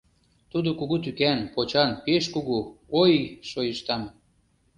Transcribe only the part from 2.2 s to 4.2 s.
кугу... ой, шойыштам.